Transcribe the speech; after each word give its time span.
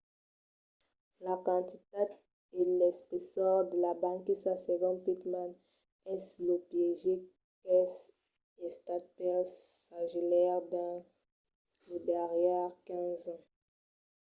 la 1.25 1.35
quantitat 1.45 2.09
e 2.57 2.59
l'espessor 2.79 3.55
de 3.71 3.77
la 3.85 3.93
banquisa 4.03 4.51
segon 4.67 4.95
pittman 5.05 5.51
es 6.15 6.25
lo 6.47 6.55
piéger 6.69 7.19
qu'es 7.63 7.95
estat 8.69 9.03
pels 9.17 9.53
sagelaires 9.85 10.67
dins 10.71 11.03
los 11.87 12.03
darrièrs 12.09 12.75
15 12.87 13.33
ans 13.33 13.41